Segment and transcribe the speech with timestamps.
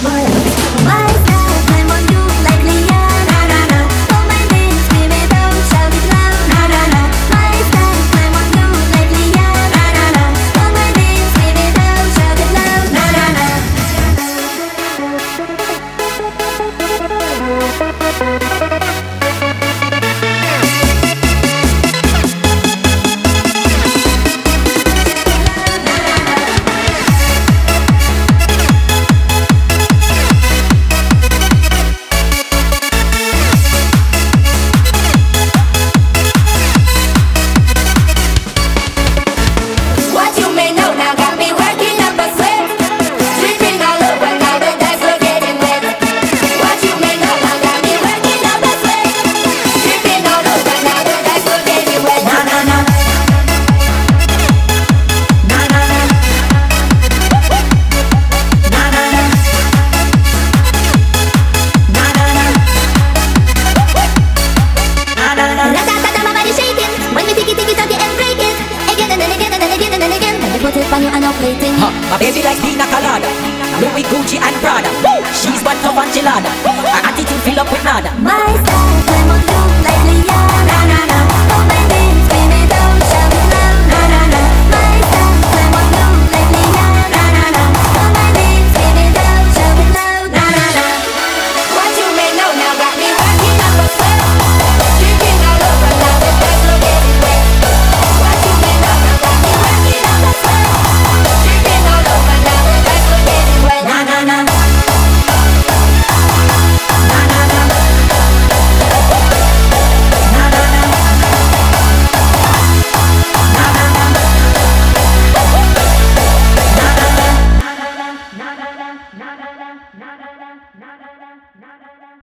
[0.00, 0.47] 妈呀
[71.38, 71.74] plating.
[71.78, 71.90] Huh.
[72.10, 73.30] My baby like pina colada,
[73.80, 74.90] Louis Gucci and Prada.
[75.02, 75.22] Woo!
[75.32, 78.10] She's one tough enchilada, her attitude fill up with nada.
[78.20, 79.07] My style.